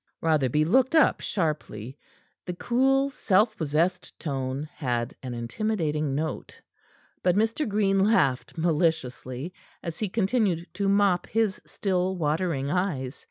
Rotherby 0.19 0.65
looked 0.65 0.95
up 0.95 1.21
sharply. 1.21 1.95
The 2.47 2.55
cool, 2.55 3.11
self 3.11 3.55
possessed 3.55 4.17
tone 4.17 4.67
had 4.77 5.13
an 5.21 5.35
intimidating 5.35 6.15
note. 6.15 6.59
But 7.21 7.35
Mr. 7.35 7.69
Green 7.69 7.99
laughed 7.99 8.57
maliciously, 8.57 9.53
as 9.83 9.99
he 9.99 10.09
continued 10.09 10.65
to 10.73 10.89
mop 10.89 11.27
his 11.27 11.61
still 11.67 12.15
watering 12.17 12.71
eyes. 12.71 13.19